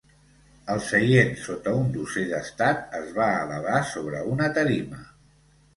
El 0.75 0.79
seient 0.85 1.29
sota 1.41 1.75
un 1.81 1.93
dosser 1.97 2.25
d’estat 2.33 2.99
es 3.03 3.15
va 3.21 3.29
elevar 3.47 3.79
sobre 3.95 4.27
una 4.35 4.51
tarima. 4.59 5.07